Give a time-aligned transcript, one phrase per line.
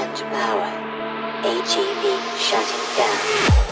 [0.00, 0.70] Insufficient power.
[1.42, 3.69] AGV shutting down.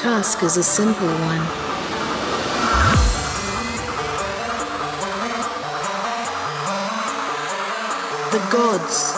[0.00, 1.44] Task is a simple one.
[8.32, 9.12] The gods,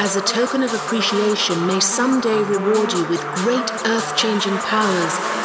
[0.00, 5.37] as a token of appreciation, may someday reward you with great earth changing powers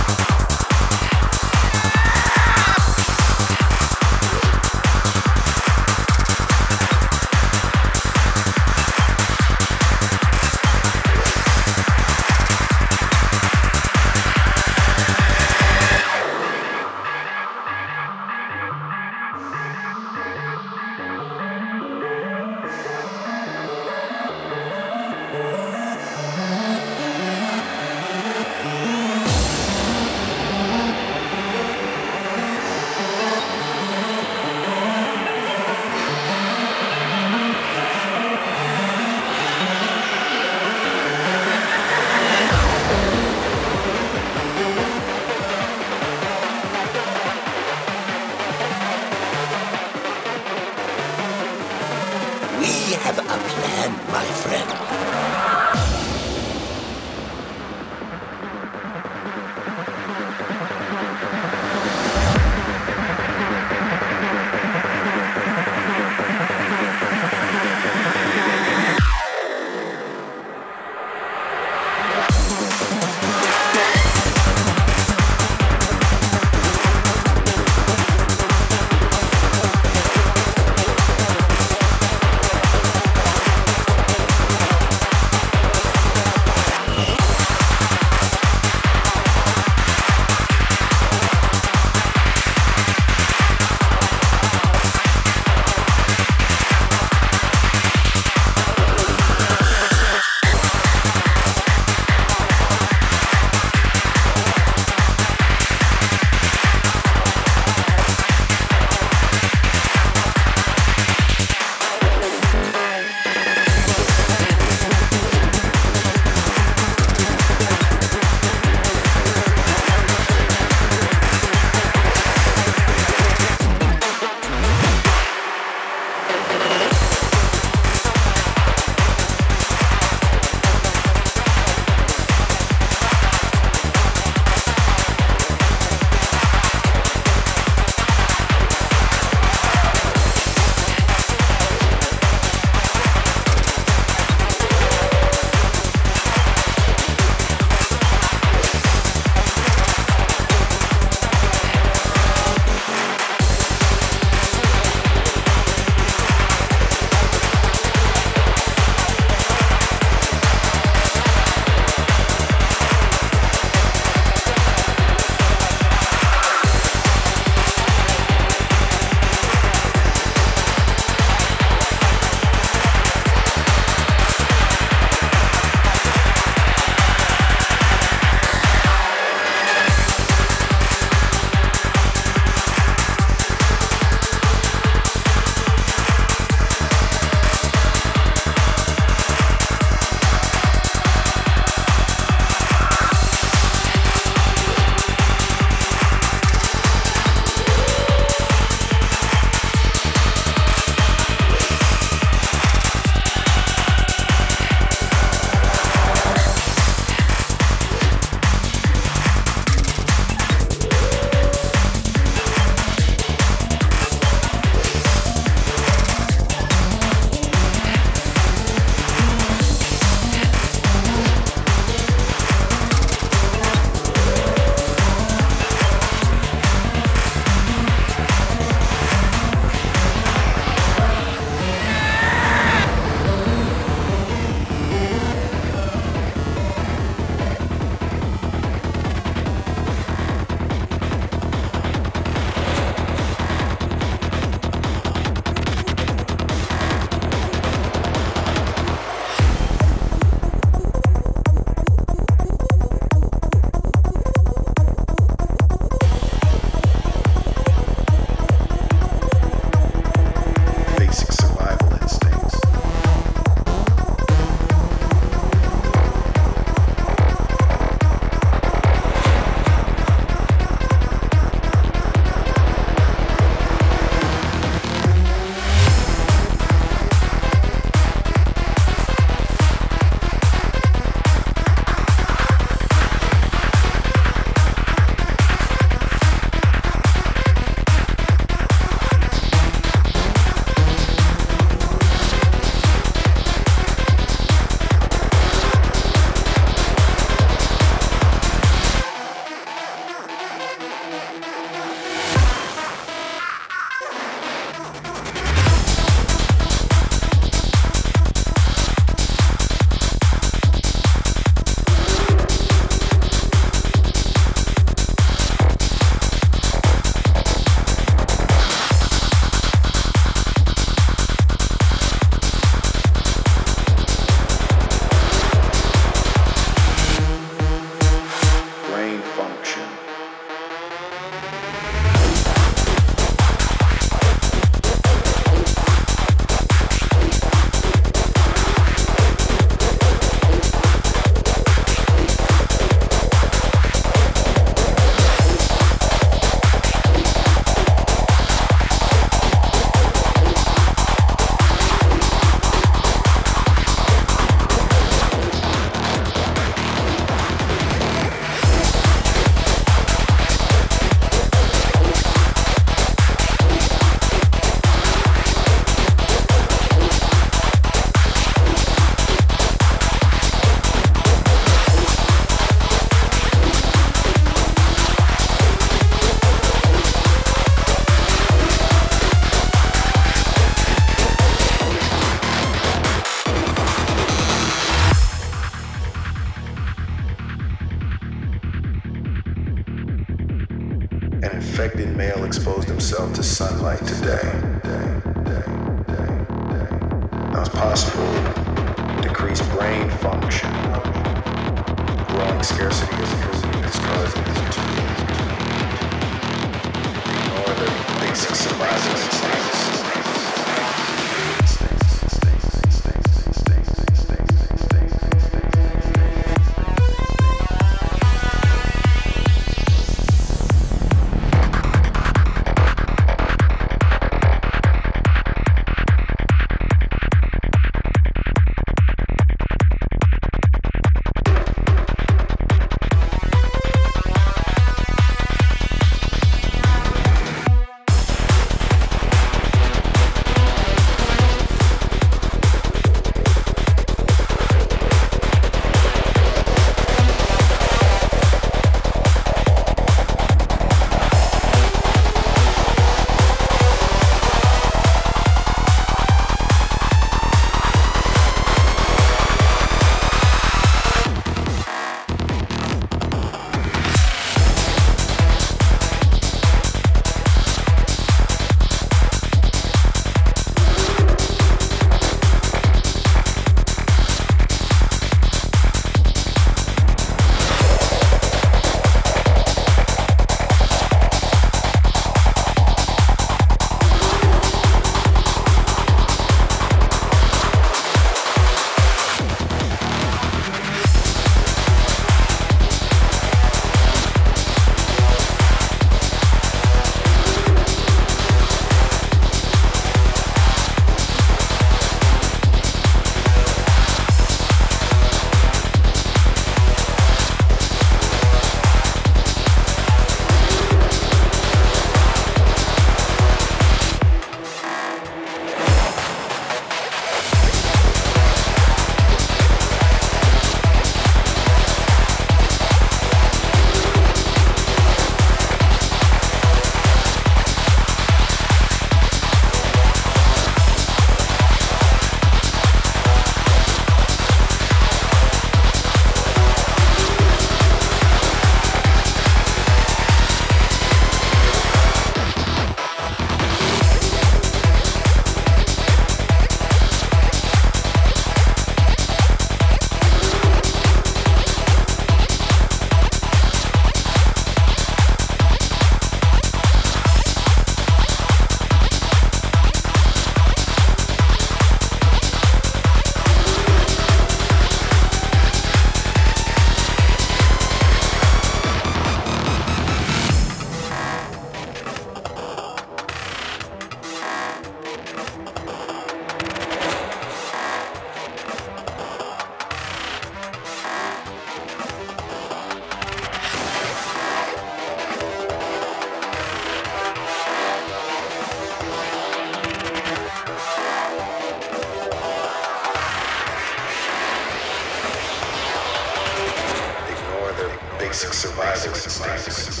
[598.42, 600.00] basic survival instincts.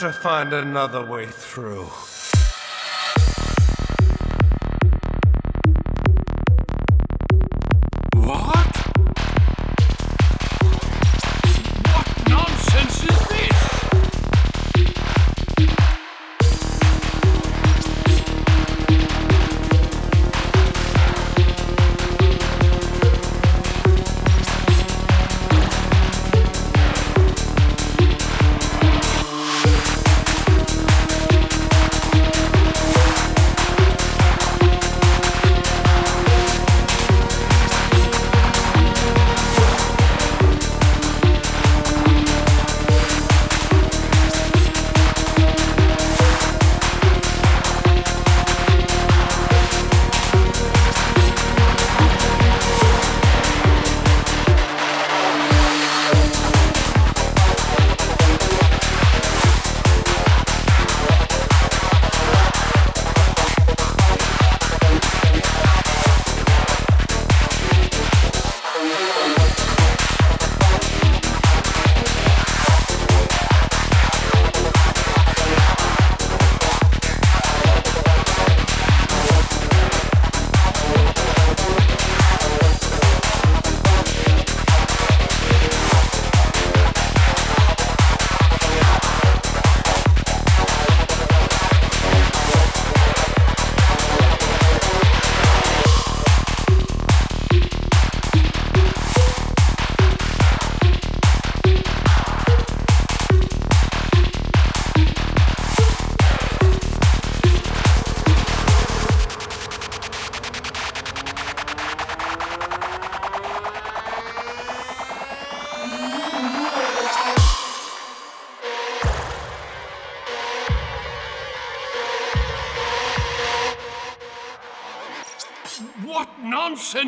[0.00, 1.90] To find another way through.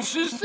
[0.03, 0.42] Nonsense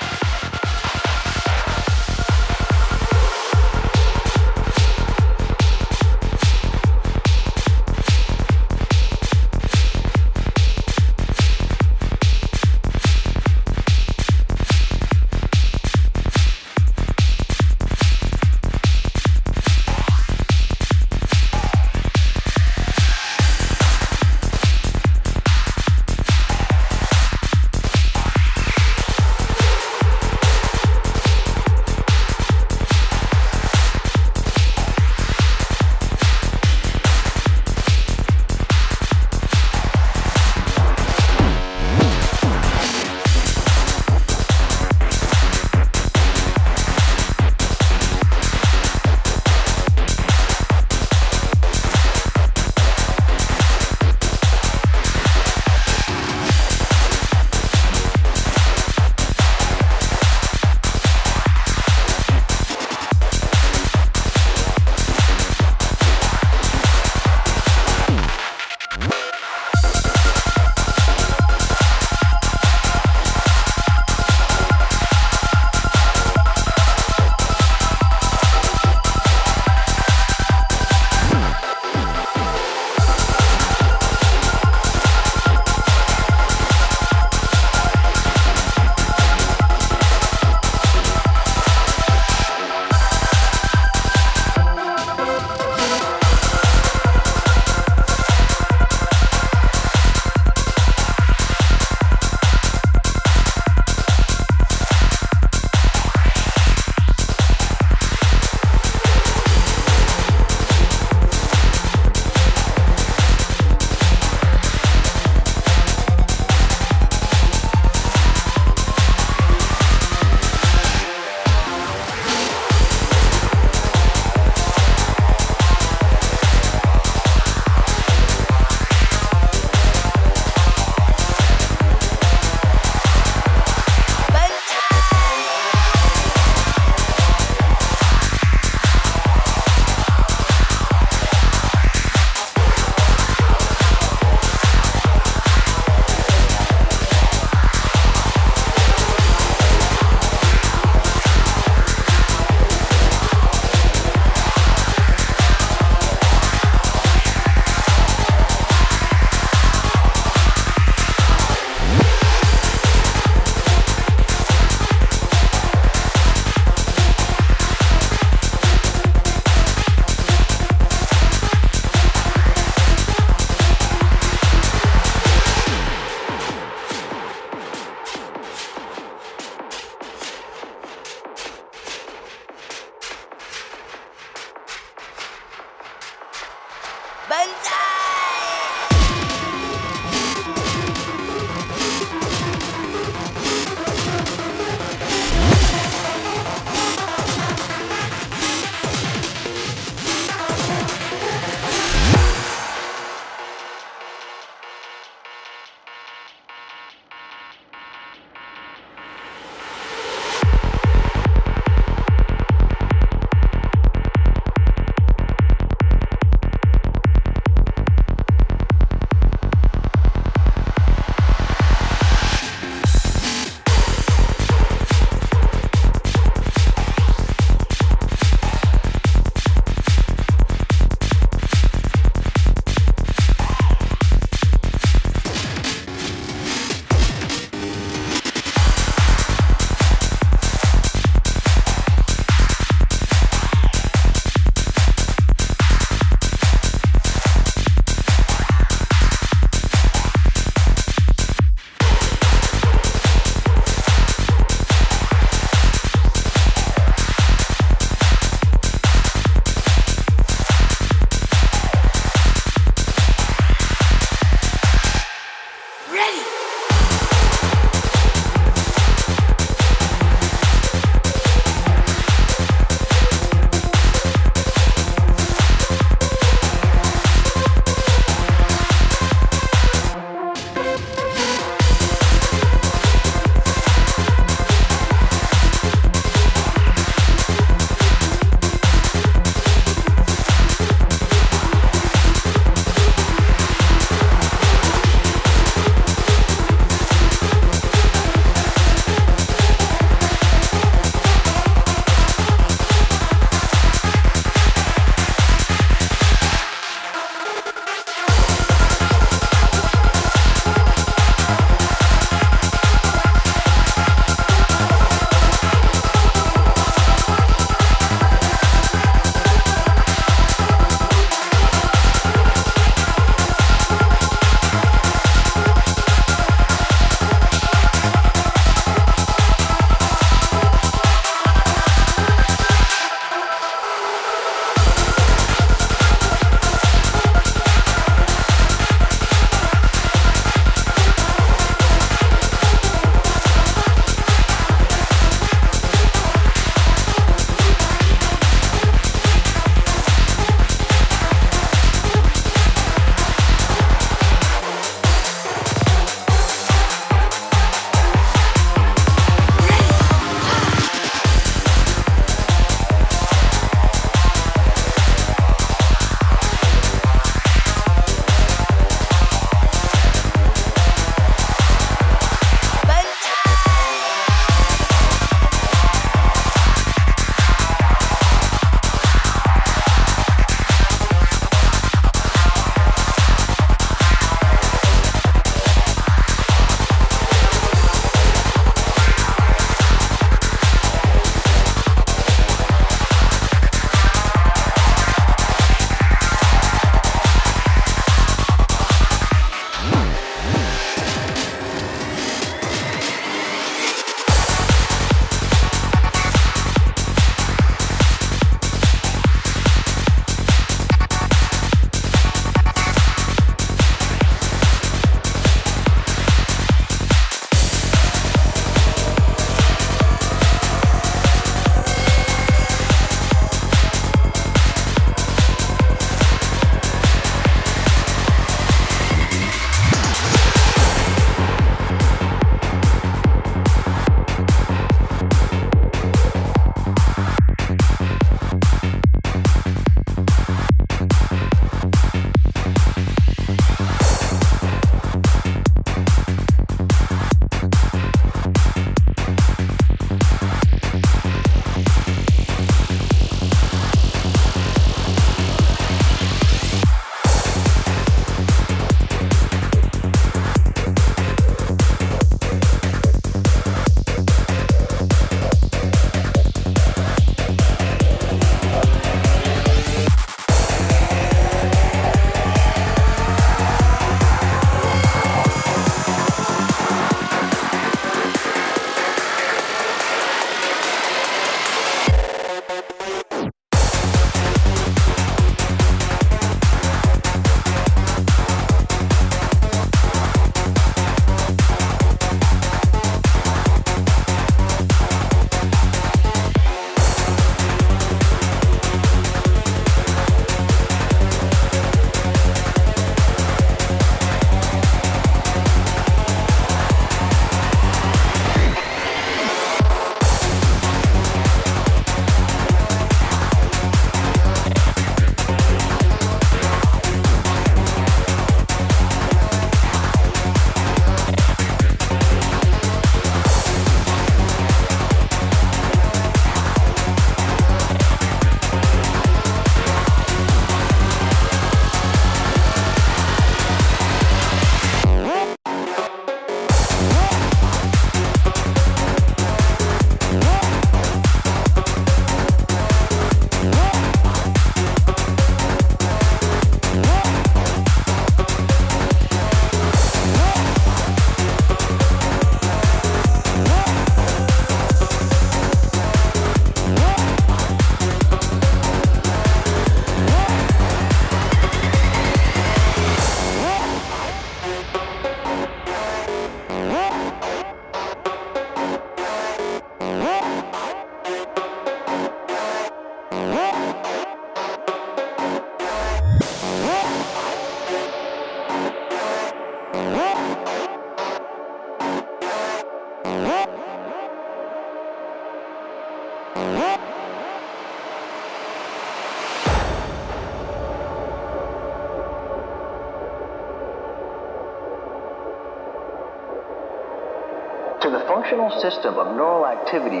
[598.50, 600.00] functional system of neural activity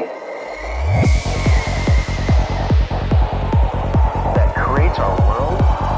[4.34, 5.89] that creates our world,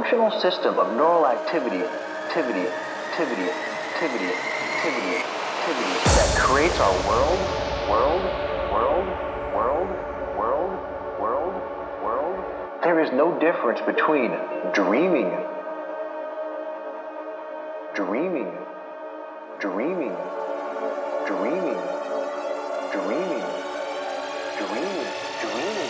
[0.00, 2.66] functional system of neural activity, activity,
[3.12, 3.50] activity,
[3.92, 7.38] activity, activity, activity that creates our world,
[7.84, 8.24] world,
[8.72, 9.06] world,
[9.52, 9.88] world,
[10.40, 10.72] world,
[11.20, 11.54] world,
[12.02, 12.82] world.
[12.82, 14.30] There is no difference between
[14.72, 15.28] dreaming,
[17.94, 18.56] dreaming,
[19.60, 20.16] dreaming,
[21.28, 21.76] dreaming,
[22.90, 23.44] dreaming,
[24.56, 25.04] dreaming,
[25.44, 25.89] dreaming.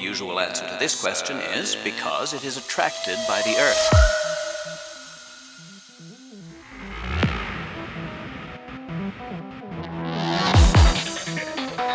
[0.00, 3.90] To this question is because it is attracted by the Earth.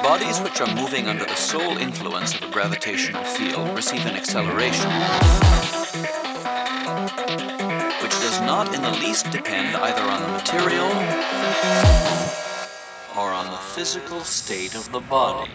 [0.03, 4.91] Bodies which are moving under the sole influence of a gravitational field receive an acceleration,
[8.01, 10.87] which does not in the least depend either on the material
[13.17, 15.49] or on the physical state of the body.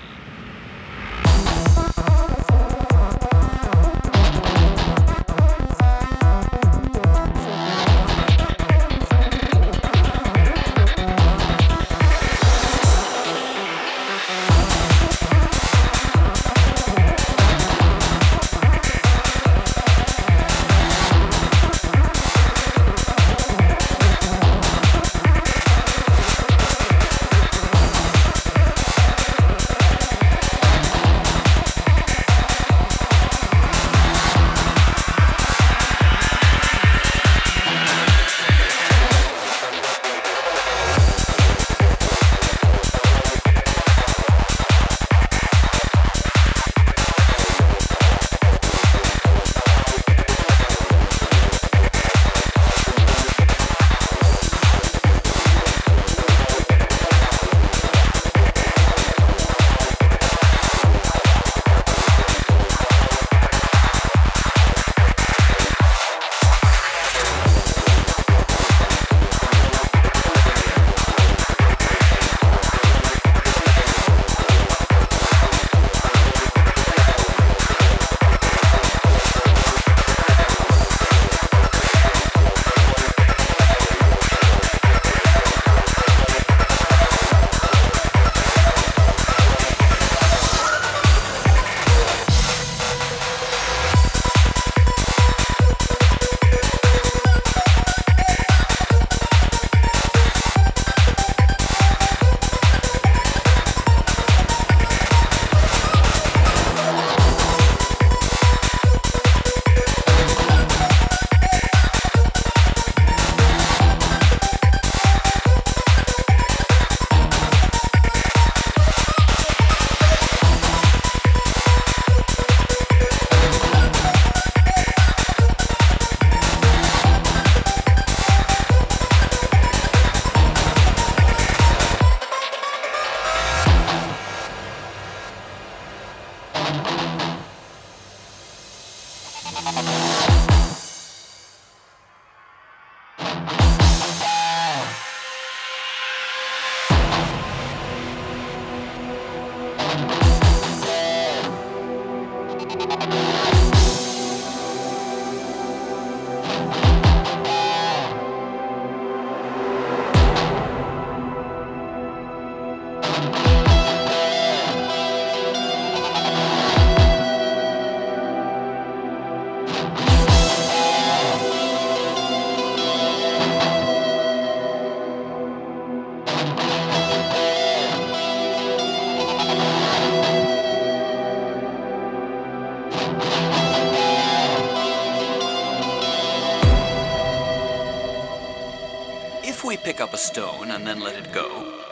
[190.88, 191.46] Then let it go,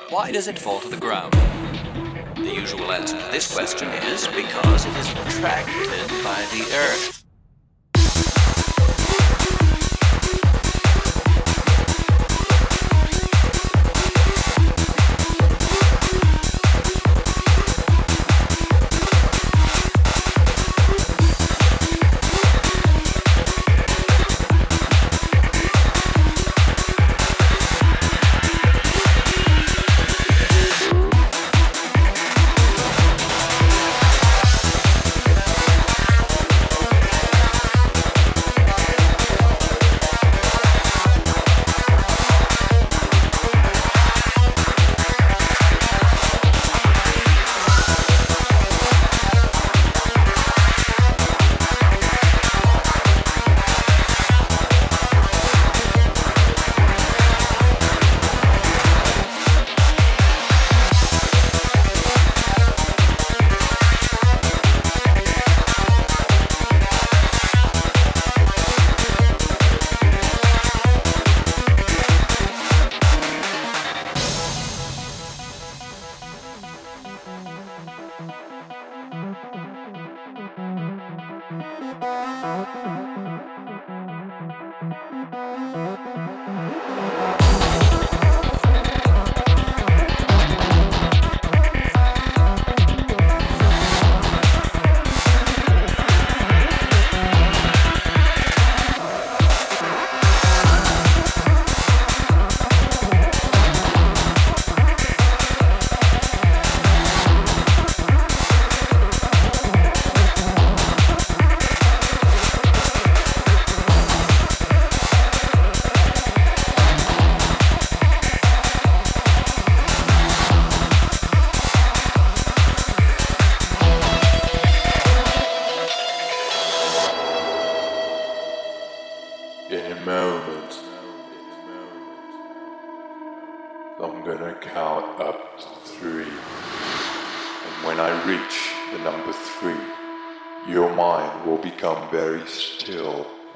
[0.08, 1.34] why does it fall to the ground?
[2.36, 7.15] The usual answer to this question is because it is attracted by the earth.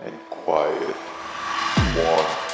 [0.03, 0.97] And quiet.
[1.97, 2.50] One.